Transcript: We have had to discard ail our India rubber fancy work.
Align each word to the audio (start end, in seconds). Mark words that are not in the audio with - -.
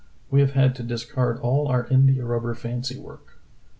We 0.31 0.41
have 0.41 0.53
had 0.53 0.73
to 0.77 0.81
discard 0.83 1.37
ail 1.43 1.67
our 1.69 1.85
India 1.85 2.25
rubber 2.25 2.55
fancy 2.55 2.97
work. 2.97 3.37